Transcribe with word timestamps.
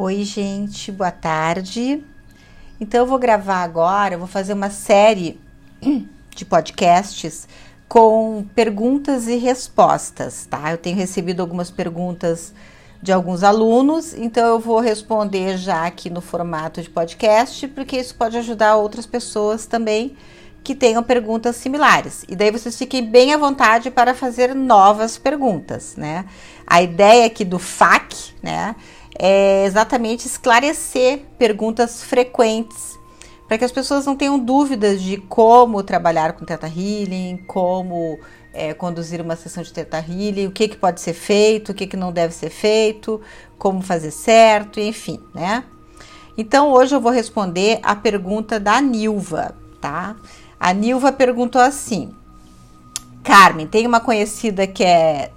Oi, 0.00 0.22
gente, 0.22 0.92
boa 0.92 1.10
tarde. 1.10 2.04
Então, 2.80 3.00
eu 3.00 3.06
vou 3.06 3.18
gravar 3.18 3.64
agora, 3.64 4.16
vou 4.16 4.28
fazer 4.28 4.52
uma 4.52 4.70
série 4.70 5.40
de 6.30 6.44
podcasts 6.44 7.48
com 7.88 8.46
perguntas 8.54 9.26
e 9.26 9.34
respostas, 9.34 10.46
tá? 10.46 10.70
Eu 10.70 10.78
tenho 10.78 10.96
recebido 10.96 11.40
algumas 11.40 11.68
perguntas 11.68 12.54
de 13.02 13.12
alguns 13.12 13.42
alunos, 13.42 14.14
então 14.14 14.46
eu 14.46 14.60
vou 14.60 14.78
responder 14.78 15.58
já 15.58 15.84
aqui 15.84 16.08
no 16.08 16.20
formato 16.20 16.80
de 16.80 16.88
podcast, 16.88 17.66
porque 17.66 17.96
isso 17.96 18.14
pode 18.14 18.38
ajudar 18.38 18.76
outras 18.76 19.04
pessoas 19.04 19.66
também 19.66 20.16
que 20.62 20.76
tenham 20.76 21.02
perguntas 21.02 21.56
similares. 21.56 22.24
E 22.28 22.36
daí 22.36 22.52
vocês 22.52 22.78
fiquem 22.78 23.04
bem 23.04 23.34
à 23.34 23.36
vontade 23.36 23.90
para 23.90 24.14
fazer 24.14 24.54
novas 24.54 25.18
perguntas, 25.18 25.96
né? 25.96 26.24
A 26.64 26.80
ideia 26.80 27.26
aqui 27.26 27.44
do 27.44 27.58
FAQ, 27.58 28.14
né? 28.40 28.76
É 29.18 29.64
exatamente 29.64 30.26
esclarecer 30.26 31.24
perguntas 31.38 32.02
frequentes 32.02 32.98
para 33.48 33.58
que 33.58 33.64
as 33.64 33.72
pessoas 33.72 34.04
não 34.04 34.14
tenham 34.14 34.38
dúvidas 34.38 35.00
de 35.00 35.16
como 35.16 35.82
trabalhar 35.82 36.34
com 36.34 36.44
Teta 36.44 36.66
Healing, 36.66 37.38
como 37.46 38.18
é, 38.52 38.74
conduzir 38.74 39.22
uma 39.22 39.36
sessão 39.36 39.62
de 39.62 39.72
Teta 39.72 39.98
Healing, 39.98 40.46
o 40.46 40.52
que, 40.52 40.68
que 40.68 40.76
pode 40.76 41.00
ser 41.00 41.14
feito, 41.14 41.72
o 41.72 41.74
que, 41.74 41.86
que 41.86 41.96
não 41.96 42.12
deve 42.12 42.34
ser 42.34 42.50
feito, 42.50 43.20
como 43.58 43.80
fazer 43.80 44.10
certo, 44.10 44.78
enfim, 44.78 45.18
né? 45.34 45.64
Então 46.36 46.70
hoje 46.70 46.94
eu 46.94 47.00
vou 47.00 47.10
responder 47.10 47.80
a 47.82 47.96
pergunta 47.96 48.60
da 48.60 48.80
Nilva, 48.80 49.56
tá? 49.80 50.14
A 50.60 50.72
Nilva 50.74 51.10
perguntou 51.10 51.60
assim: 51.60 52.14
Carmen, 53.24 53.66
tem 53.66 53.86
uma 53.86 53.98
conhecida 53.98 54.66
que 54.66 54.84
é 54.84 55.32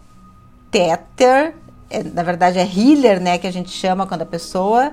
Tether 0.69 1.55
é, 1.91 2.03
na 2.03 2.23
verdade 2.23 2.57
é 2.57 2.63
healer, 2.63 3.21
né, 3.21 3.37
que 3.37 3.47
a 3.47 3.51
gente 3.51 3.69
chama 3.69 4.07
quando 4.07 4.21
a 4.21 4.25
pessoa, 4.25 4.91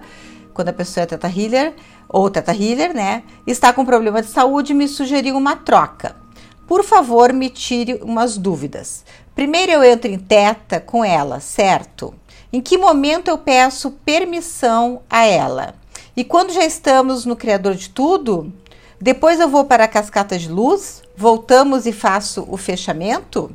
quando 0.52 0.68
a 0.68 0.72
pessoa 0.72 1.04
é 1.04 1.06
teta 1.06 1.28
healer 1.28 1.74
ou 2.08 2.28
teta 2.28 2.52
healer, 2.52 2.94
né, 2.94 3.22
está 3.46 3.72
com 3.72 3.84
problema 3.84 4.20
de 4.20 4.28
saúde, 4.28 4.74
me 4.74 4.88
sugeriu 4.88 5.36
uma 5.36 5.56
troca. 5.56 6.16
Por 6.66 6.84
favor, 6.84 7.32
me 7.32 7.48
tire 7.48 7.94
umas 8.02 8.36
dúvidas. 8.36 9.04
Primeiro 9.34 9.72
eu 9.72 9.84
entro 9.84 10.10
em 10.10 10.18
teta 10.18 10.78
com 10.80 11.04
ela, 11.04 11.40
certo? 11.40 12.12
Em 12.52 12.60
que 12.60 12.76
momento 12.76 13.28
eu 13.28 13.38
peço 13.38 13.92
permissão 14.04 15.00
a 15.08 15.24
ela? 15.24 15.74
E 16.16 16.24
quando 16.24 16.52
já 16.52 16.64
estamos 16.64 17.24
no 17.24 17.36
Criador 17.36 17.74
de 17.74 17.88
tudo, 17.90 18.52
depois 19.00 19.38
eu 19.38 19.48
vou 19.48 19.64
para 19.64 19.84
a 19.84 19.88
cascata 19.88 20.36
de 20.36 20.50
luz, 20.50 21.02
voltamos 21.16 21.86
e 21.86 21.92
faço 21.92 22.44
o 22.48 22.56
fechamento? 22.56 23.50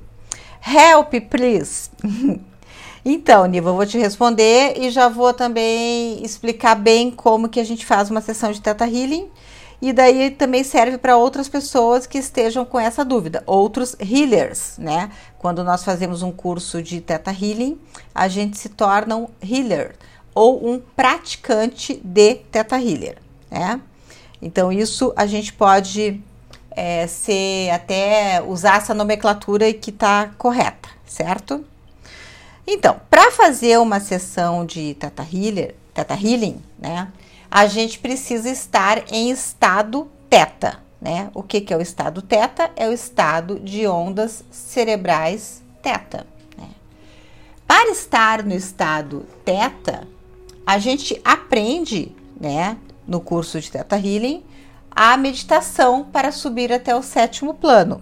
Help, 0.65 1.13
please! 1.29 1.89
Então, 3.05 3.45
Niva, 3.45 3.69
eu 3.69 3.75
vou 3.75 3.85
te 3.85 3.97
responder 3.97 4.75
e 4.77 4.89
já 4.89 5.09
vou 5.09 5.33
também 5.33 6.23
explicar 6.23 6.75
bem 6.75 7.11
como 7.11 7.49
que 7.49 7.59
a 7.59 7.63
gente 7.63 7.85
faz 7.85 8.09
uma 8.09 8.21
sessão 8.21 8.51
de 8.51 8.61
Teta 8.61 8.85
Healing. 8.85 9.29
E 9.81 9.91
daí 9.91 10.31
também 10.31 10.63
serve 10.63 10.97
para 10.97 11.17
outras 11.17 11.49
pessoas 11.49 12.07
que 12.07 12.17
estejam 12.17 12.63
com 12.63 12.79
essa 12.79 13.03
dúvida, 13.03 13.43
outros 13.45 13.97
healers, 13.99 14.77
né? 14.77 15.11
Quando 15.37 15.61
nós 15.61 15.83
fazemos 15.83 16.21
um 16.21 16.31
curso 16.31 16.81
de 16.81 17.01
Teta 17.01 17.31
Healing, 17.31 17.77
a 18.15 18.29
gente 18.29 18.57
se 18.57 18.69
torna 18.69 19.17
um 19.17 19.27
healer 19.43 19.95
ou 20.33 20.65
um 20.65 20.79
praticante 20.79 21.99
de 22.01 22.35
Teta 22.35 22.77
Healer, 22.77 23.17
né? 23.51 23.81
Então, 24.41 24.71
isso 24.71 25.11
a 25.17 25.25
gente 25.25 25.51
pode 25.51 26.21
é, 26.71 27.05
ser 27.07 27.69
até 27.71 28.41
usar 28.41 28.77
essa 28.77 28.93
nomenclatura 28.93 29.73
que 29.73 29.89
está 29.89 30.31
correta, 30.37 30.87
certo? 31.05 31.65
Então, 32.65 32.99
para 33.09 33.31
fazer 33.31 33.77
uma 33.79 33.99
sessão 33.99 34.65
de 34.65 34.93
Teta, 34.95 35.23
Healer, 35.31 35.75
teta 35.93 36.13
Healing, 36.13 36.61
né, 36.79 37.11
a 37.51 37.67
gente 37.67 37.99
precisa 37.99 38.49
estar 38.49 39.11
em 39.11 39.29
estado 39.29 40.09
Teta, 40.29 40.79
né? 40.99 41.29
O 41.35 41.43
que, 41.43 41.61
que 41.61 41.71
é 41.71 41.77
o 41.77 41.81
estado 41.81 42.21
Teta? 42.21 42.71
É 42.75 42.87
o 42.87 42.91
estado 42.91 43.59
de 43.59 43.85
ondas 43.85 44.43
cerebrais 44.49 45.61
Teta. 45.83 46.25
Né? 46.57 46.69
Para 47.67 47.91
estar 47.91 48.41
no 48.41 48.55
estado 48.55 49.23
Teta, 49.45 50.07
a 50.65 50.79
gente 50.79 51.21
aprende, 51.23 52.15
né, 52.39 52.77
no 53.05 53.21
curso 53.21 53.59
de 53.59 53.69
Teta 53.69 53.97
Healing, 53.97 54.43
a 54.89 55.15
meditação 55.17 56.03
para 56.03 56.31
subir 56.31 56.71
até 56.71 56.95
o 56.95 57.03
sétimo 57.03 57.53
plano. 57.53 58.01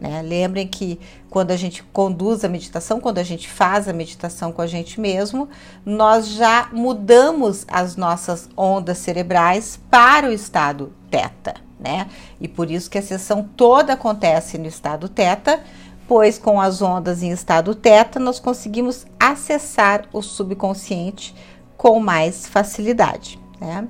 Né? 0.00 0.22
Lembrem 0.22 0.66
que 0.66 0.98
quando 1.28 1.50
a 1.50 1.56
gente 1.56 1.82
conduz 1.82 2.42
a 2.42 2.48
meditação, 2.48 2.98
quando 2.98 3.18
a 3.18 3.22
gente 3.22 3.46
faz 3.46 3.86
a 3.86 3.92
meditação 3.92 4.50
com 4.50 4.62
a 4.62 4.66
gente 4.66 4.98
mesmo, 4.98 5.46
nós 5.84 6.26
já 6.28 6.70
mudamos 6.72 7.66
as 7.68 7.96
nossas 7.96 8.48
ondas 8.56 8.96
cerebrais 8.96 9.78
para 9.90 10.26
o 10.26 10.32
estado 10.32 10.90
teta, 11.10 11.54
né? 11.78 12.08
E 12.40 12.48
por 12.48 12.70
isso 12.70 12.88
que 12.88 12.96
a 12.96 13.02
sessão 13.02 13.46
toda 13.54 13.92
acontece 13.92 14.56
no 14.56 14.66
estado 14.66 15.06
teta, 15.06 15.60
pois 16.08 16.38
com 16.38 16.58
as 16.58 16.80
ondas 16.80 17.22
em 17.22 17.30
estado 17.30 17.74
teta 17.74 18.18
nós 18.18 18.40
conseguimos 18.40 19.04
acessar 19.18 20.08
o 20.14 20.22
subconsciente 20.22 21.34
com 21.76 22.00
mais 22.00 22.46
facilidade, 22.46 23.38
né? 23.60 23.86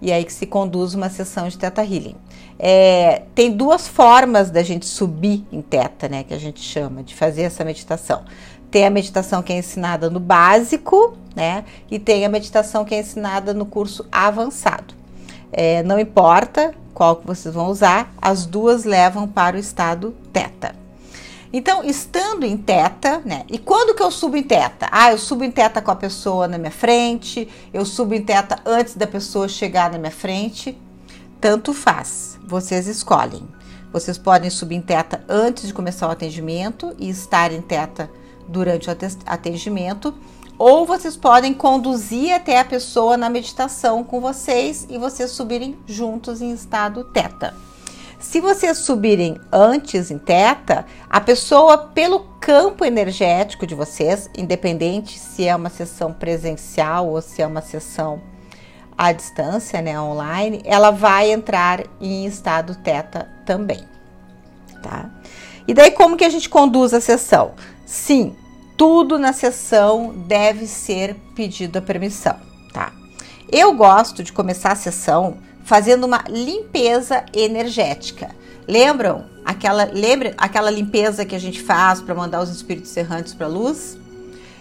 E 0.00 0.12
aí 0.12 0.24
que 0.24 0.32
se 0.32 0.46
conduz 0.46 0.94
uma 0.94 1.08
sessão 1.08 1.48
de 1.48 1.56
teta 1.56 1.82
healing. 1.82 2.16
É, 2.58 3.22
tem 3.34 3.50
duas 3.50 3.86
formas 3.88 4.50
da 4.50 4.62
gente 4.62 4.86
subir 4.86 5.44
em 5.50 5.60
teta, 5.60 6.08
né? 6.08 6.22
Que 6.22 6.34
a 6.34 6.38
gente 6.38 6.60
chama 6.60 7.02
de 7.02 7.14
fazer 7.14 7.42
essa 7.42 7.64
meditação. 7.64 8.24
Tem 8.70 8.86
a 8.86 8.90
meditação 8.90 9.42
que 9.42 9.52
é 9.52 9.58
ensinada 9.58 10.10
no 10.10 10.20
básico, 10.20 11.16
né? 11.34 11.64
E 11.90 11.98
tem 11.98 12.24
a 12.24 12.28
meditação 12.28 12.84
que 12.84 12.94
é 12.94 13.00
ensinada 13.00 13.54
no 13.54 13.66
curso 13.66 14.06
avançado. 14.10 14.94
É, 15.52 15.82
não 15.82 15.98
importa 15.98 16.74
qual 16.92 17.16
que 17.16 17.26
vocês 17.26 17.54
vão 17.54 17.68
usar, 17.68 18.12
as 18.20 18.46
duas 18.46 18.84
levam 18.84 19.28
para 19.28 19.56
o 19.56 19.60
estado 19.60 20.14
teta. 20.32 20.85
Então, 21.52 21.84
estando 21.84 22.44
em 22.44 22.56
teta, 22.56 23.22
né? 23.24 23.44
E 23.48 23.58
quando 23.58 23.94
que 23.94 24.02
eu 24.02 24.10
subo 24.10 24.36
em 24.36 24.42
teta? 24.42 24.88
Ah, 24.90 25.12
eu 25.12 25.18
subo 25.18 25.44
em 25.44 25.50
teta 25.50 25.80
com 25.80 25.90
a 25.90 25.96
pessoa 25.96 26.48
na 26.48 26.58
minha 26.58 26.70
frente, 26.70 27.48
eu 27.72 27.84
subo 27.84 28.14
em 28.14 28.22
teta 28.22 28.58
antes 28.64 28.94
da 28.94 29.06
pessoa 29.06 29.48
chegar 29.48 29.90
na 29.90 29.98
minha 29.98 30.10
frente. 30.10 30.76
Tanto 31.40 31.72
faz, 31.72 32.38
vocês 32.46 32.86
escolhem. 32.86 33.46
Vocês 33.92 34.18
podem 34.18 34.50
subir 34.50 34.74
em 34.76 34.82
teta 34.82 35.24
antes 35.28 35.66
de 35.66 35.74
começar 35.74 36.08
o 36.08 36.10
atendimento 36.10 36.94
e 36.98 37.08
estar 37.08 37.52
em 37.52 37.62
teta 37.62 38.10
durante 38.48 38.88
o 38.90 38.96
atendimento, 39.26 40.14
ou 40.58 40.86
vocês 40.86 41.16
podem 41.16 41.52
conduzir 41.52 42.32
até 42.32 42.58
a 42.58 42.64
pessoa 42.64 43.16
na 43.16 43.28
meditação 43.28 44.02
com 44.02 44.20
vocês 44.20 44.86
e 44.88 44.98
vocês 44.98 45.30
subirem 45.30 45.76
juntos 45.86 46.40
em 46.40 46.52
estado 46.52 47.04
teta. 47.04 47.54
Se 48.28 48.40
vocês 48.40 48.78
subirem 48.78 49.40
antes 49.52 50.10
em 50.10 50.18
teta, 50.18 50.84
a 51.08 51.20
pessoa, 51.20 51.78
pelo 51.78 52.18
campo 52.40 52.84
energético 52.84 53.64
de 53.64 53.74
vocês, 53.74 54.28
independente 54.36 55.16
se 55.16 55.46
é 55.46 55.54
uma 55.54 55.70
sessão 55.70 56.12
presencial 56.12 57.08
ou 57.08 57.22
se 57.22 57.40
é 57.40 57.46
uma 57.46 57.62
sessão 57.62 58.20
à 58.98 59.12
distância, 59.12 59.80
né, 59.80 59.98
online, 59.98 60.60
ela 60.64 60.90
vai 60.90 61.30
entrar 61.30 61.84
em 62.00 62.26
estado 62.26 62.74
teta 62.74 63.30
também, 63.46 63.84
tá? 64.82 65.08
E 65.66 65.72
daí 65.72 65.92
como 65.92 66.16
que 66.16 66.24
a 66.24 66.28
gente 66.28 66.48
conduz 66.48 66.92
a 66.92 67.00
sessão? 67.00 67.54
Sim, 67.86 68.34
tudo 68.76 69.20
na 69.20 69.32
sessão 69.32 70.12
deve 70.26 70.66
ser 70.66 71.14
pedido 71.36 71.78
a 71.78 71.82
permissão, 71.82 72.36
tá? 72.72 72.92
Eu 73.50 73.72
gosto 73.74 74.24
de 74.24 74.32
começar 74.32 74.72
a 74.72 74.76
sessão 74.76 75.38
fazendo 75.66 76.04
uma 76.04 76.24
limpeza 76.28 77.26
energética. 77.34 78.30
Lembram 78.68 79.26
aquela 79.44 79.84
lembra 79.84 80.32
aquela 80.38 80.70
limpeza 80.70 81.24
que 81.24 81.34
a 81.34 81.40
gente 81.40 81.60
faz 81.60 82.00
para 82.00 82.14
mandar 82.14 82.40
os 82.40 82.50
espíritos 82.50 82.96
errantes 82.96 83.34
para 83.34 83.46
a 83.46 83.50
luz? 83.50 83.98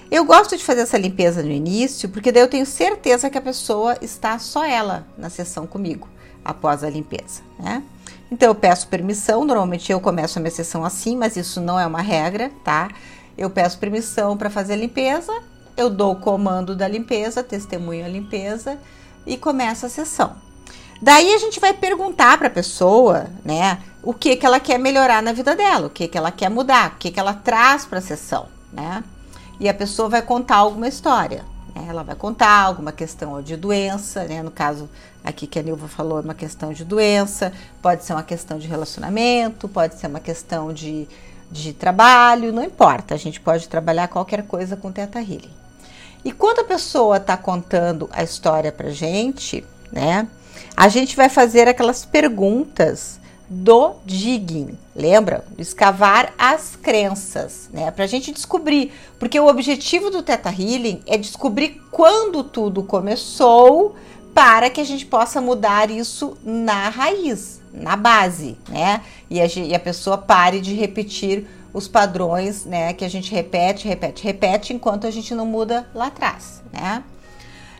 Eu 0.09 0.25
gosto 0.25 0.57
de 0.57 0.63
fazer 0.63 0.81
essa 0.81 0.97
limpeza 0.97 1.43
no 1.43 1.51
início, 1.51 2.09
porque 2.09 2.31
daí 2.31 2.41
eu 2.41 2.47
tenho 2.47 2.65
certeza 2.65 3.29
que 3.29 3.37
a 3.37 3.41
pessoa 3.41 3.97
está 4.01 4.37
só 4.39 4.65
ela 4.65 5.07
na 5.17 5.29
sessão 5.29 5.67
comigo 5.67 6.07
após 6.43 6.83
a 6.83 6.89
limpeza, 6.89 7.41
né? 7.59 7.83
Então 8.31 8.49
eu 8.49 8.55
peço 8.55 8.87
permissão, 8.87 9.45
normalmente 9.45 9.91
eu 9.91 9.99
começo 10.01 10.39
a 10.39 10.41
minha 10.41 10.51
sessão 10.51 10.83
assim, 10.83 11.15
mas 11.15 11.37
isso 11.37 11.61
não 11.61 11.79
é 11.79 11.85
uma 11.85 12.01
regra, 12.01 12.51
tá? 12.63 12.89
Eu 13.37 13.49
peço 13.51 13.77
permissão 13.77 14.35
para 14.35 14.49
fazer 14.49 14.73
a 14.73 14.77
limpeza, 14.77 15.31
eu 15.77 15.87
dou 15.87 16.13
o 16.13 16.19
comando 16.19 16.75
da 16.75 16.87
limpeza, 16.87 17.43
testemunho 17.43 18.05
a 18.05 18.09
limpeza 18.09 18.79
e 19.25 19.37
começa 19.37 19.85
a 19.85 19.89
sessão. 19.89 20.45
Daí 21.01 21.33
a 21.33 21.37
gente 21.37 21.59
vai 21.59 21.73
perguntar 21.73 22.37
para 22.37 22.47
a 22.47 22.51
pessoa, 22.51 23.27
né, 23.43 23.79
o 24.01 24.13
que 24.13 24.35
que 24.35 24.45
ela 24.45 24.59
quer 24.59 24.77
melhorar 24.77 25.21
na 25.21 25.33
vida 25.33 25.55
dela, 25.55 25.87
o 25.87 25.89
que 25.89 26.07
que 26.07 26.17
ela 26.17 26.31
quer 26.31 26.49
mudar, 26.49 26.93
o 26.93 26.97
que 26.97 27.11
que 27.11 27.19
ela 27.19 27.33
traz 27.33 27.85
para 27.85 27.99
a 27.99 28.01
sessão, 28.01 28.47
né? 28.71 29.03
e 29.59 29.69
a 29.69 29.73
pessoa 29.73 30.09
vai 30.09 30.21
contar 30.21 30.57
alguma 30.57 30.87
história. 30.87 31.43
Né? 31.73 31.85
Ela 31.87 32.03
vai 32.03 32.15
contar 32.15 32.61
alguma 32.61 32.91
questão 32.91 33.41
de 33.41 33.55
doença, 33.55 34.23
né? 34.25 34.41
No 34.43 34.51
caso 34.51 34.89
aqui 35.23 35.47
que 35.47 35.59
a 35.59 35.63
Nilva 35.63 35.87
falou, 35.87 36.19
é 36.19 36.21
uma 36.21 36.33
questão 36.33 36.73
de 36.73 36.83
doença, 36.83 37.51
pode 37.81 38.03
ser 38.03 38.13
uma 38.13 38.23
questão 38.23 38.57
de 38.57 38.67
relacionamento, 38.67 39.67
pode 39.67 39.95
ser 39.95 40.07
uma 40.07 40.19
questão 40.19 40.71
de, 40.71 41.07
de 41.51 41.73
trabalho, 41.73 42.53
não 42.53 42.63
importa. 42.63 43.15
A 43.15 43.17
gente 43.17 43.39
pode 43.39 43.67
trabalhar 43.67 44.07
qualquer 44.07 44.43
coisa 44.43 44.75
com 44.75 44.91
Teta 44.91 45.19
Healing. 45.19 45.51
E 46.23 46.31
quando 46.31 46.59
a 46.59 46.63
pessoa 46.63 47.17
está 47.17 47.37
contando 47.37 48.09
a 48.11 48.23
história 48.23 48.71
para 48.71 48.89
gente, 48.89 49.65
né? 49.91 50.27
A 50.75 50.87
gente 50.87 51.15
vai 51.15 51.29
fazer 51.29 51.67
aquelas 51.67 52.05
perguntas 52.05 53.19
do 53.47 53.95
digging, 54.05 54.77
lembra? 54.95 55.45
Escavar 55.57 56.33
as 56.37 56.75
crenças, 56.75 57.69
né? 57.71 57.91
Para 57.91 58.05
a 58.05 58.07
gente 58.07 58.31
descobrir, 58.31 58.91
porque 59.19 59.39
o 59.39 59.47
objetivo 59.47 60.09
do 60.09 60.23
Teta 60.23 60.49
Healing 60.49 61.01
é 61.05 61.17
descobrir 61.17 61.81
quando 61.91 62.43
tudo 62.43 62.83
começou, 62.83 63.95
para 64.33 64.69
que 64.69 64.81
a 64.81 64.83
gente 64.83 65.05
possa 65.05 65.39
mudar 65.39 65.89
isso 65.89 66.37
na 66.43 66.89
raiz, 66.89 67.61
na 67.71 67.95
base, 67.95 68.57
né? 68.67 69.01
E 69.29 69.39
a, 69.39 69.45
e 69.45 69.73
a 69.73 69.79
pessoa 69.79 70.17
pare 70.17 70.59
de 70.59 70.73
repetir 70.73 71.47
os 71.75 71.87
padrões, 71.89 72.63
né, 72.63 72.93
que 72.93 73.03
a 73.03 73.09
gente 73.09 73.33
repete, 73.33 73.85
repete, 73.85 74.23
repete, 74.23 74.73
enquanto 74.73 75.05
a 75.05 75.11
gente 75.11 75.35
não 75.35 75.45
muda 75.45 75.85
lá 75.93 76.07
atrás, 76.07 76.63
né? 76.71 77.03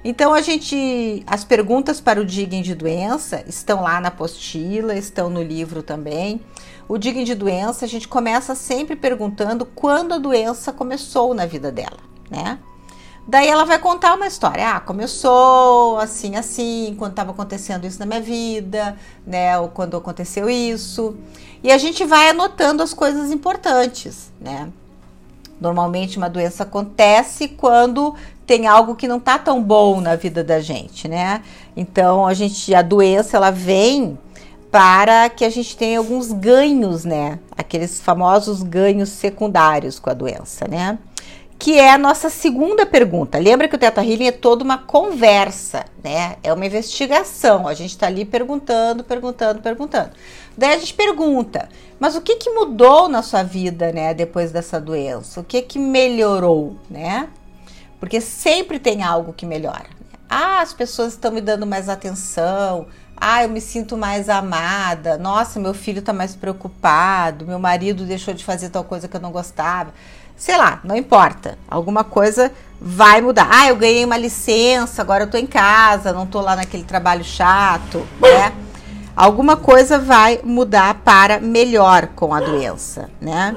Então 0.08 0.36
a 0.36 0.42
gente, 0.42 1.24
as 1.26 1.44
perguntas 1.44 2.00
para 2.00 2.22
o 2.22 2.26
digging 2.26 2.62
de 2.62 2.76
doença 2.76 3.44
estão 3.48 3.82
lá 3.82 4.00
na 4.00 4.10
apostila, 4.10 4.94
estão 4.96 5.32
no 5.32 5.42
livro 5.42 5.82
também. 5.82 6.42
O 6.88 6.96
digging 6.96 7.24
de 7.24 7.34
doença 7.34 7.86
a 7.86 7.88
gente 7.88 8.08
começa 8.08 8.54
sempre 8.54 8.96
perguntando 8.96 9.66
quando 9.66 10.14
a 10.14 10.20
doença 10.20 10.72
começou 10.72 11.34
na 11.34 11.48
vida 11.48 11.72
dela, 11.72 11.98
né? 12.30 12.60
Daí 13.28 13.48
ela 13.48 13.66
vai 13.66 13.80
contar 13.80 14.14
uma 14.14 14.28
história. 14.28 14.76
Ah, 14.76 14.80
começou 14.80 15.98
assim, 15.98 16.36
assim, 16.36 16.96
quando 17.00 17.14
estava 17.14 17.32
acontecendo 17.32 17.88
isso 17.88 17.98
na 17.98 18.06
minha 18.06 18.22
vida, 18.22 18.96
né? 19.26 19.58
Ou 19.58 19.70
quando 19.70 19.98
aconteceu 19.98 20.48
isso. 20.48 21.18
E 21.64 21.72
a 21.72 21.80
gente 21.80 22.06
vai 22.06 22.30
anotando 22.30 22.84
as 22.84 22.94
coisas 22.94 23.32
importantes, 23.32 24.32
né? 24.40 24.70
Normalmente 25.60 26.18
uma 26.18 26.30
doença 26.30 26.64
acontece 26.64 27.48
quando 27.48 28.14
tem 28.46 28.68
algo 28.68 28.96
que 28.96 29.08
não 29.08 29.20
tá 29.20 29.38
tão 29.38 29.62
bom 29.62 30.00
na 30.00 30.16
vida 30.16 30.44
da 30.44 30.60
gente, 30.60 31.08
né? 31.08 31.42
Então 31.76 32.26
a 32.26 32.34
gente, 32.34 32.74
a 32.74 32.82
doença 32.82 33.38
ela 33.38 33.52
vem 33.52 34.18
para 34.72 35.30
que 35.30 35.46
a 35.46 35.50
gente 35.50 35.76
tenha 35.78 35.98
alguns 36.00 36.32
ganhos, 36.32 37.06
né? 37.06 37.40
Aqueles 37.58 38.00
famosos 38.00 38.62
ganhos 38.62 39.10
secundários 39.10 40.00
com 40.00 40.10
a 40.10 40.14
doença, 40.14 40.68
né? 40.68 40.98
que 41.58 41.80
é 41.80 41.92
a 41.92 41.98
nossa 41.98 42.30
segunda 42.30 42.86
pergunta. 42.86 43.38
Lembra 43.38 43.68
que 43.68 43.76
o 43.76 43.80
Teta 43.80 44.04
Healing 44.04 44.28
é 44.28 44.32
toda 44.32 44.64
uma 44.64 44.78
conversa, 44.78 45.86
né? 46.04 46.36
É 46.44 46.54
uma 46.54 46.66
investigação. 46.66 47.68
A 47.68 47.74
gente 47.74 47.92
está 47.92 48.08
ali 48.08 48.26
perguntando, 48.26 49.04
perguntando, 49.04 49.62
perguntando. 49.62 50.12
Daí 50.58 50.74
a 50.74 50.78
gente 50.78 50.94
pergunta, 50.94 51.70
mas 52.00 52.16
o 52.16 52.22
que, 52.22 52.36
que 52.36 52.50
mudou 52.50 53.08
na 53.08 53.22
sua 53.22 53.44
vida, 53.44 53.92
né, 53.92 54.14
depois 54.14 54.52
dessa 54.52 54.80
doença? 54.80 55.40
O 55.40 55.44
que 55.44 55.62
que 55.62 55.80
melhorou, 55.80 56.76
né? 56.90 57.30
Porque 58.00 58.22
sempre 58.22 58.80
tem 58.80 59.04
algo 59.04 59.34
que 59.34 59.46
melhora. 59.46 59.86
Ah, 60.30 60.62
as 60.62 60.74
pessoas 60.74 61.14
estão 61.14 61.32
me 61.32 61.42
dando 61.42 61.66
mais 61.66 61.88
atenção. 61.88 62.88
Ah, 63.16 63.44
eu 63.44 63.50
me 63.50 63.62
sinto 63.62 63.98
mais 63.98 64.30
amada. 64.30 65.18
Nossa, 65.18 65.60
meu 65.60 65.74
filho 65.74 66.00
está 66.00 66.12
mais 66.12 66.36
preocupado. 66.36 67.46
Meu 67.46 67.60
marido 67.60 68.06
deixou 68.06 68.34
de 68.34 68.44
fazer 68.44 68.70
tal 68.70 68.84
coisa 68.84 69.08
que 69.08 69.16
eu 69.16 69.22
não 69.22 69.32
gostava 69.32 69.94
sei 70.36 70.58
lá, 70.58 70.80
não 70.84 70.96
importa. 70.96 71.58
Alguma 71.68 72.04
coisa 72.04 72.52
vai 72.80 73.22
mudar. 73.22 73.48
Ah, 73.50 73.70
eu 73.70 73.76
ganhei 73.76 74.04
uma 74.04 74.18
licença, 74.18 75.02
agora 75.02 75.24
eu 75.24 75.30
tô 75.30 75.38
em 75.38 75.48
casa, 75.48 76.14
não 76.14 76.26
tô 76.26 76.42
lá 76.42 76.56
naquele 76.56 76.84
trabalho 76.84 77.24
chato, 77.24 78.06
né? 78.20 78.54
Alguma 79.16 79.56
coisa 79.56 79.98
vai 79.98 80.42
mudar 80.44 80.96
para 80.96 81.40
melhor 81.40 82.08
com 82.08 82.34
a 82.34 82.42
doença, 82.42 83.10
né? 83.22 83.56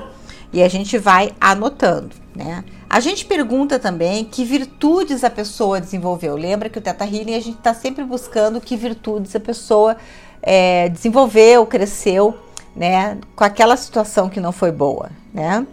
E 0.52 0.62
a 0.62 0.69
gente 0.69 0.96
vai 0.96 1.32
anotando, 1.40 2.14
né? 2.35 2.64
A 2.90 3.00
gente 3.00 3.26
pergunta 3.26 3.79
também 3.79 4.25
que 4.25 4.44
virtudes 4.44 5.23
a 5.23 5.29
pessoa 5.29 5.81
desenvolveu. 5.81 6.37
Lembra 6.37 6.70
que 6.70 6.79
o 6.79 6.81
Teta 6.81 7.05
Healing 7.05 7.35
a 7.35 7.40
gente 7.40 7.58
está 7.58 7.75
sempre 7.75 8.02
buscando 8.02 8.62
que 8.62 8.76
virtudes 8.76 9.37
a 9.37 9.40
pessoa 9.40 9.96
é, 10.40 10.88
desenvolveu, 10.88 11.67
cresceu, 11.67 12.35
né? 12.75 13.19
Com 13.37 13.44
aquela 13.44 13.76
situação 13.76 14.31
que 14.31 14.40
não 14.40 14.52
foi 14.52 14.73
boa, 14.73 15.11
né? 15.35 15.67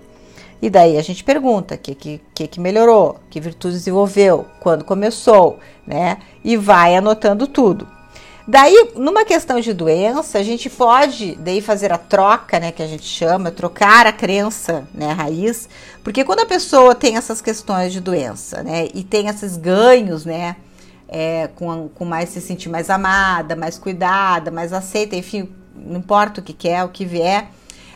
E 0.61 0.69
daí 0.69 0.97
a 0.97 1.01
gente 1.01 1.23
pergunta 1.23 1.75
o 1.75 1.77
que, 1.77 1.95
que, 2.33 2.47
que 2.47 2.59
melhorou, 2.59 3.17
que 3.29 3.39
virtude 3.39 3.75
desenvolveu, 3.75 4.45
quando 4.59 4.83
começou, 4.83 5.59
né? 5.87 6.17
E 6.43 6.57
vai 6.57 6.97
anotando 6.97 7.47
tudo. 7.47 7.94
Daí, 8.47 8.91
numa 8.95 9.25
questão 9.25 9.59
de 9.59 9.73
doença, 9.73 10.37
a 10.37 10.43
gente 10.43 10.69
pode 10.69 11.35
daí 11.37 11.61
fazer 11.61 11.91
a 11.91 11.97
troca, 11.97 12.59
né, 12.59 12.71
que 12.71 12.83
a 12.83 12.87
gente 12.87 13.05
chama, 13.05 13.49
trocar 13.49 14.05
a 14.05 14.11
crença, 14.11 14.87
né, 14.93 15.11
raiz, 15.11 15.67
porque 16.03 16.23
quando 16.23 16.41
a 16.41 16.45
pessoa 16.45 16.93
tem 16.93 17.17
essas 17.17 17.41
questões 17.41 17.91
de 17.91 17.99
doença, 17.99 18.61
né, 18.61 18.87
e 18.93 19.03
tem 19.03 19.29
esses 19.29 19.57
ganhos, 19.57 20.25
né, 20.25 20.57
é, 21.07 21.49
com, 21.55 21.89
com 21.89 22.05
mais 22.05 22.29
se 22.29 22.39
sentir 22.39 22.69
mais 22.69 22.91
amada, 22.91 23.55
mais 23.55 23.79
cuidada, 23.79 24.51
mais 24.51 24.73
aceita, 24.73 25.15
enfim, 25.15 25.49
não 25.75 25.97
importa 25.97 26.39
o 26.39 26.43
que 26.43 26.53
quer, 26.53 26.83
o 26.83 26.89
que 26.89 27.03
vier, 27.03 27.49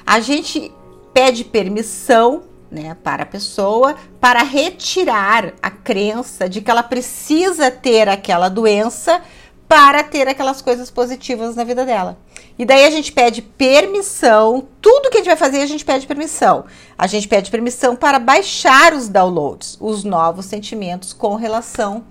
a 0.04 0.20
gente 0.20 0.72
pede 1.14 1.44
permissão 1.44 2.44
né, 2.72 2.98
para 3.04 3.22
a 3.24 3.26
pessoa 3.26 3.96
para 4.20 4.42
retirar 4.42 5.54
a 5.62 5.70
crença 5.70 6.50
de 6.50 6.62
que 6.62 6.70
ela 6.70 6.84
precisa 6.84 7.70
ter 7.70 8.10
aquela 8.10 8.50
doença 8.50 9.22
para 9.70 10.04
ter 10.04 10.28
aquelas 10.28 10.64
coisas 10.64 10.90
positivas 10.90 11.56
na 11.56 11.64
vida 11.64 11.86
dela. 11.86 12.18
E 12.58 12.66
daí 12.66 12.86
a 12.86 12.90
gente 12.90 13.12
pede 13.12 13.44
permissão, 13.44 14.68
tudo 14.82 15.12
que 15.12 15.18
a 15.18 15.20
gente 15.20 15.28
vai 15.28 15.38
fazer 15.38 15.62
a 15.62 15.68
gente 15.68 15.86
pede 15.86 16.08
permissão. 16.08 16.66
A 16.98 17.06
gente 17.06 17.28
pede 17.28 17.52
permissão 17.52 17.96
para 17.96 18.18
baixar 18.18 18.96
os 18.96 19.08
downloads, 19.08 19.78
os 19.80 20.04
novos 20.04 20.48
sentimentos 20.48 21.14
com 21.14 21.36
relação 21.36 22.04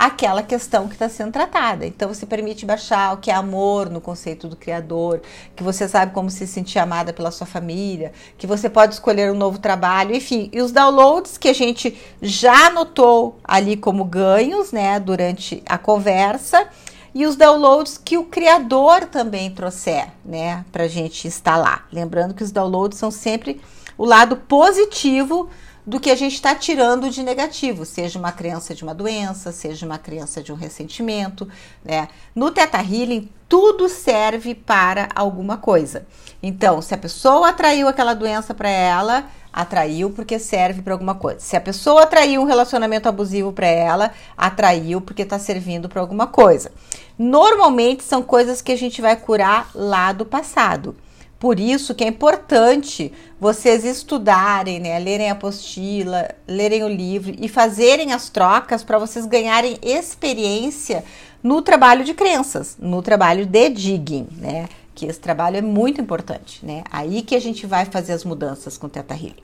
aquela 0.00 0.42
questão 0.42 0.88
que 0.88 0.94
está 0.94 1.10
sendo 1.10 1.30
tratada. 1.30 1.84
Então 1.84 2.08
você 2.08 2.24
permite 2.24 2.64
baixar 2.64 3.12
o 3.12 3.18
que 3.18 3.30
é 3.30 3.34
amor 3.34 3.90
no 3.90 4.00
conceito 4.00 4.48
do 4.48 4.56
Criador, 4.56 5.20
que 5.54 5.62
você 5.62 5.86
sabe 5.86 6.14
como 6.14 6.30
se 6.30 6.46
sentir 6.46 6.78
amada 6.78 7.12
pela 7.12 7.30
sua 7.30 7.46
família, 7.46 8.12
que 8.38 8.46
você 8.46 8.70
pode 8.70 8.94
escolher 8.94 9.30
um 9.30 9.36
novo 9.36 9.58
trabalho, 9.58 10.14
enfim, 10.14 10.48
e 10.54 10.62
os 10.62 10.72
downloads 10.72 11.36
que 11.36 11.48
a 11.48 11.52
gente 11.52 11.94
já 12.22 12.68
anotou 12.68 13.38
ali 13.44 13.76
como 13.76 14.02
ganhos, 14.02 14.72
né, 14.72 14.98
durante 14.98 15.62
a 15.66 15.76
conversa. 15.76 16.66
E 17.14 17.26
os 17.26 17.36
downloads 17.36 17.98
que 17.98 18.16
o 18.16 18.24
criador 18.24 19.06
também 19.06 19.50
trouxer, 19.50 20.08
né, 20.24 20.64
para 20.70 20.88
gente 20.88 21.26
instalar. 21.26 21.86
Lembrando 21.92 22.34
que 22.34 22.44
os 22.44 22.52
downloads 22.52 22.98
são 22.98 23.10
sempre 23.10 23.60
o 23.98 24.04
lado 24.04 24.36
positivo 24.36 25.50
do 25.86 25.98
que 25.98 26.10
a 26.10 26.14
gente 26.14 26.34
está 26.34 26.54
tirando 26.54 27.10
de 27.10 27.22
negativo, 27.22 27.84
seja 27.84 28.18
uma 28.18 28.30
crença 28.30 28.74
de 28.74 28.82
uma 28.82 28.94
doença, 28.94 29.50
seja 29.50 29.86
uma 29.86 29.98
crença 29.98 30.42
de 30.42 30.52
um 30.52 30.54
ressentimento, 30.54 31.48
né? 31.84 32.08
No 32.34 32.50
Teta 32.50 32.78
Healing, 32.78 33.28
tudo 33.48 33.88
serve 33.88 34.54
para 34.54 35.08
alguma 35.14 35.56
coisa. 35.56 36.06
Então, 36.42 36.80
se 36.80 36.94
a 36.94 36.98
pessoa 36.98 37.48
atraiu 37.48 37.88
aquela 37.88 38.14
doença 38.14 38.54
para 38.54 38.68
ela, 38.68 39.24
atraiu 39.52 40.10
porque 40.10 40.38
serve 40.38 40.82
para 40.82 40.94
alguma 40.94 41.14
coisa. 41.14 41.40
Se 41.40 41.56
a 41.56 41.60
pessoa 41.60 42.02
atraiu 42.02 42.40
um 42.40 42.46
relacionamento 42.46 43.08
abusivo 43.08 43.52
para 43.52 43.66
ela, 43.66 44.12
atraiu 44.36 45.00
porque 45.00 45.22
está 45.22 45.38
servindo 45.38 45.88
para 45.88 46.00
alguma 46.00 46.26
coisa. 46.26 46.72
Normalmente 47.18 48.02
são 48.02 48.22
coisas 48.22 48.62
que 48.62 48.72
a 48.72 48.76
gente 48.76 49.00
vai 49.00 49.16
curar 49.16 49.70
lá 49.74 50.12
do 50.12 50.24
passado. 50.24 50.96
Por 51.38 51.58
isso 51.58 51.94
que 51.94 52.04
é 52.04 52.06
importante 52.06 53.10
vocês 53.40 53.82
estudarem, 53.82 54.78
né, 54.78 54.98
lerem 54.98 55.30
a 55.30 55.32
apostila, 55.32 56.28
lerem 56.46 56.84
o 56.84 56.88
livro 56.88 57.34
e 57.40 57.48
fazerem 57.48 58.12
as 58.12 58.28
trocas 58.28 58.84
para 58.84 58.98
vocês 58.98 59.24
ganharem 59.24 59.78
experiência 59.82 61.02
no 61.42 61.62
trabalho 61.62 62.04
de 62.04 62.12
crenças, 62.12 62.76
no 62.78 63.00
trabalho 63.00 63.46
de 63.46 63.70
digging, 63.70 64.28
né? 64.36 64.68
Que 65.00 65.06
esse 65.06 65.18
trabalho 65.18 65.56
é 65.56 65.62
muito 65.62 65.98
importante, 65.98 66.62
né? 66.62 66.84
Aí 66.92 67.22
que 67.22 67.34
a 67.34 67.40
gente 67.40 67.66
vai 67.66 67.86
fazer 67.86 68.12
as 68.12 68.22
mudanças 68.22 68.76
com 68.76 68.86
o 68.86 68.90
Teta 68.90 69.14
Healing. 69.14 69.42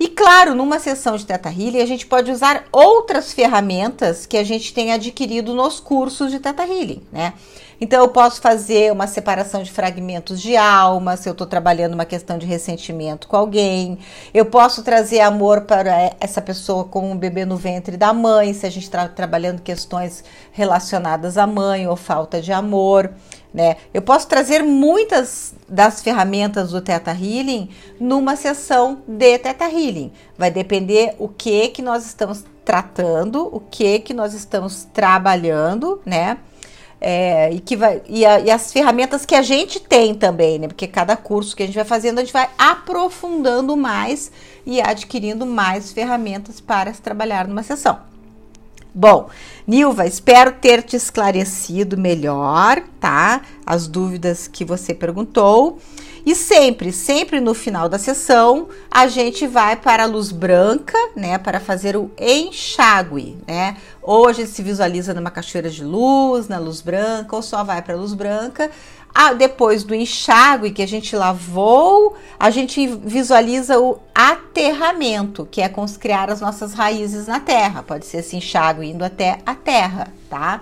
E 0.00 0.08
claro, 0.08 0.56
numa 0.56 0.80
sessão 0.80 1.16
de 1.16 1.24
Teta 1.24 1.48
Healing, 1.48 1.80
a 1.80 1.86
gente 1.86 2.04
pode 2.04 2.32
usar 2.32 2.64
outras 2.72 3.32
ferramentas 3.32 4.26
que 4.26 4.36
a 4.36 4.42
gente 4.42 4.74
tem 4.74 4.92
adquirido 4.92 5.54
nos 5.54 5.78
cursos 5.78 6.32
de 6.32 6.40
Teta 6.40 6.64
Healing, 6.64 7.00
né? 7.12 7.34
Então, 7.80 8.00
eu 8.02 8.08
posso 8.08 8.40
fazer 8.40 8.90
uma 8.90 9.06
separação 9.06 9.62
de 9.62 9.70
fragmentos 9.70 10.42
de 10.42 10.56
alma, 10.56 11.16
se 11.16 11.28
eu 11.28 11.32
estou 11.32 11.46
trabalhando 11.46 11.94
uma 11.94 12.04
questão 12.04 12.36
de 12.36 12.44
ressentimento 12.44 13.28
com 13.28 13.36
alguém. 13.36 14.00
Eu 14.34 14.46
posso 14.46 14.82
trazer 14.82 15.20
amor 15.20 15.60
para 15.60 16.12
essa 16.18 16.42
pessoa 16.42 16.82
como 16.82 17.08
um 17.08 17.16
bebê 17.16 17.44
no 17.44 17.56
ventre 17.56 17.96
da 17.96 18.12
mãe, 18.12 18.52
se 18.52 18.66
a 18.66 18.70
gente 18.70 18.82
está 18.82 19.06
trabalhando 19.06 19.62
questões 19.62 20.24
relacionadas 20.50 21.38
à 21.38 21.46
mãe 21.46 21.86
ou 21.86 21.94
falta 21.94 22.42
de 22.42 22.52
amor. 22.52 23.12
Né? 23.52 23.76
Eu 23.94 24.02
posso 24.02 24.28
trazer 24.28 24.62
muitas 24.62 25.54
das 25.68 26.02
ferramentas 26.02 26.70
do 26.70 26.82
Teta 26.82 27.12
Healing 27.12 27.70
numa 27.98 28.36
sessão 28.36 29.02
de 29.08 29.38
Teta 29.38 29.64
Healing. 29.64 30.12
Vai 30.36 30.50
depender 30.50 31.14
o 31.18 31.28
que 31.28 31.68
que 31.68 31.80
nós 31.80 32.04
estamos 32.04 32.44
tratando, 32.64 33.48
o 33.50 33.60
que 33.60 34.00
que 34.00 34.12
nós 34.12 34.34
estamos 34.34 34.86
trabalhando, 34.92 36.00
né? 36.04 36.36
É, 37.00 37.50
e, 37.52 37.60
que 37.60 37.76
vai, 37.76 38.02
e, 38.08 38.26
a, 38.26 38.40
e, 38.40 38.50
as 38.50 38.72
ferramentas 38.72 39.24
que 39.24 39.34
a 39.34 39.40
gente 39.40 39.78
tem 39.80 40.14
também, 40.14 40.58
né? 40.58 40.66
Porque 40.66 40.86
cada 40.86 41.16
curso 41.16 41.56
que 41.56 41.62
a 41.62 41.66
gente 41.66 41.76
vai 41.76 41.84
fazendo, 41.84 42.18
a 42.18 42.22
gente 42.22 42.32
vai 42.32 42.50
aprofundando 42.58 43.76
mais 43.76 44.30
e 44.66 44.80
adquirindo 44.80 45.46
mais 45.46 45.92
ferramentas 45.92 46.60
para 46.60 46.92
se 46.92 47.00
trabalhar 47.00 47.46
numa 47.48 47.62
sessão. 47.62 48.00
Bom, 49.00 49.28
Nilva, 49.64 50.06
espero 50.06 50.50
ter 50.50 50.82
te 50.82 50.96
esclarecido 50.96 51.96
melhor, 51.96 52.82
tá? 52.98 53.42
As 53.64 53.86
dúvidas 53.86 54.48
que 54.48 54.64
você 54.64 54.92
perguntou. 54.92 55.78
E 56.26 56.34
sempre, 56.34 56.92
sempre 56.92 57.40
no 57.40 57.54
final 57.54 57.88
da 57.88 57.96
sessão, 57.96 58.68
a 58.90 59.06
gente 59.06 59.46
vai 59.46 59.76
para 59.76 60.02
a 60.02 60.06
luz 60.06 60.32
branca, 60.32 60.98
né, 61.14 61.38
para 61.38 61.60
fazer 61.60 61.96
o 61.96 62.10
enxágue, 62.18 63.38
né? 63.46 63.76
Ou 64.02 64.26
a 64.26 64.32
gente 64.32 64.50
se 64.50 64.64
visualiza 64.64 65.14
numa 65.14 65.30
cachoeira 65.30 65.70
de 65.70 65.84
luz, 65.84 66.48
na 66.48 66.58
luz 66.58 66.80
branca, 66.80 67.36
ou 67.36 67.40
só 67.40 67.62
vai 67.62 67.80
para 67.80 67.94
a 67.94 67.96
luz 67.96 68.14
branca. 68.14 68.68
Ah, 69.20 69.32
depois 69.32 69.82
do 69.82 69.96
enxágue 69.96 70.70
que 70.70 70.80
a 70.80 70.86
gente 70.86 71.16
lavou, 71.16 72.14
a 72.38 72.50
gente 72.50 72.86
visualiza 72.86 73.76
o 73.76 73.98
aterramento, 74.14 75.44
que 75.50 75.60
é 75.60 75.68
criar 75.98 76.30
as 76.30 76.40
nossas 76.40 76.72
raízes 76.72 77.26
na 77.26 77.40
terra. 77.40 77.82
Pode 77.82 78.06
ser 78.06 78.18
esse 78.18 78.36
enxágue 78.36 78.86
indo 78.86 79.04
até 79.04 79.40
a 79.44 79.56
terra, 79.56 80.06
tá? 80.30 80.60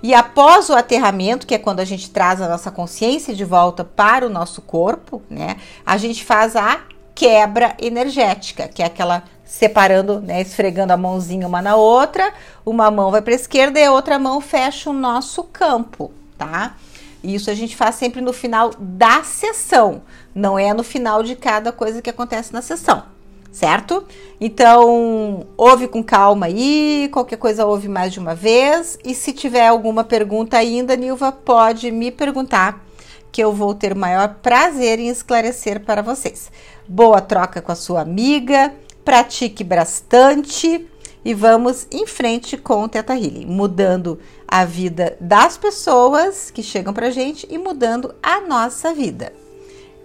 E 0.00 0.14
após 0.14 0.68
o 0.68 0.74
aterramento, 0.74 1.44
que 1.44 1.56
é 1.56 1.58
quando 1.58 1.80
a 1.80 1.84
gente 1.84 2.08
traz 2.08 2.40
a 2.40 2.48
nossa 2.48 2.70
consciência 2.70 3.34
de 3.34 3.44
volta 3.44 3.82
para 3.82 4.24
o 4.24 4.30
nosso 4.30 4.62
corpo, 4.62 5.20
né? 5.28 5.56
A 5.84 5.96
gente 5.96 6.24
faz 6.24 6.54
a 6.54 6.78
quebra 7.16 7.74
energética, 7.80 8.68
que 8.68 8.80
é 8.80 8.86
aquela 8.86 9.24
separando, 9.44 10.20
né, 10.20 10.40
esfregando 10.40 10.92
a 10.92 10.96
mãozinha 10.96 11.48
uma 11.48 11.60
na 11.60 11.74
outra, 11.74 12.32
uma 12.64 12.92
mão 12.92 13.10
vai 13.10 13.22
para 13.22 13.32
a 13.32 13.34
esquerda 13.34 13.80
e 13.80 13.84
a 13.84 13.90
outra 13.90 14.20
mão 14.20 14.40
fecha 14.40 14.88
o 14.88 14.92
nosso 14.92 15.42
campo, 15.42 16.12
tá? 16.38 16.76
Isso 17.22 17.50
a 17.50 17.54
gente 17.54 17.76
faz 17.76 17.96
sempre 17.96 18.20
no 18.20 18.32
final 18.32 18.70
da 18.78 19.22
sessão, 19.24 20.02
não 20.34 20.58
é 20.58 20.72
no 20.72 20.84
final 20.84 21.22
de 21.22 21.34
cada 21.34 21.72
coisa 21.72 22.00
que 22.00 22.10
acontece 22.10 22.52
na 22.52 22.62
sessão 22.62 23.02
certo? 23.50 24.04
Então, 24.40 25.46
ouve 25.56 25.88
com 25.88 26.02
calma 26.02 26.46
aí, 26.46 27.08
qualquer 27.12 27.36
coisa 27.36 27.66
ouve 27.66 27.88
mais 27.88 28.12
de 28.12 28.20
uma 28.20 28.34
vez. 28.34 28.98
E 29.04 29.14
se 29.14 29.32
tiver 29.32 29.66
alguma 29.66 30.04
pergunta 30.04 30.56
ainda, 30.56 30.94
Nilva, 30.94 31.32
pode 31.32 31.90
me 31.90 32.10
perguntar, 32.10 32.84
que 33.32 33.42
eu 33.42 33.52
vou 33.52 33.74
ter 33.74 33.92
o 33.92 33.98
maior 33.98 34.36
prazer 34.40 34.98
em 34.98 35.08
esclarecer 35.08 35.80
para 35.80 36.02
vocês. 36.02 36.50
Boa 36.86 37.20
troca 37.20 37.60
com 37.60 37.72
a 37.72 37.76
sua 37.76 38.00
amiga, 38.00 38.72
pratique 39.04 39.64
bastante 39.64 40.86
e 41.24 41.34
vamos 41.34 41.86
em 41.90 42.06
frente 42.06 42.56
com 42.56 42.84
o 42.84 42.88
Teta 42.88 43.14
Healing, 43.14 43.46
mudando 43.46 44.18
a 44.46 44.64
vida 44.64 45.16
das 45.20 45.56
pessoas 45.56 46.50
que 46.50 46.62
chegam 46.62 46.94
pra 46.94 47.10
gente 47.10 47.46
e 47.50 47.58
mudando 47.58 48.14
a 48.22 48.40
nossa 48.40 48.94
vida. 48.94 49.32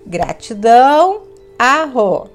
Gratidão, 0.05 1.23
arro! 1.57 2.29